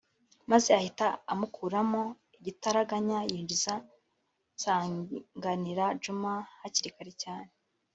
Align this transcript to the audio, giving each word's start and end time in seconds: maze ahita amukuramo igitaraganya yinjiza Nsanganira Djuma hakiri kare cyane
maze 0.51 0.69
ahita 0.79 1.07
amukuramo 1.33 2.01
igitaraganya 2.37 3.19
yinjiza 3.31 3.73
Nsanganira 4.55 5.85
Djuma 5.97 6.33
hakiri 6.59 6.91
kare 6.97 7.13
cyane 7.23 7.51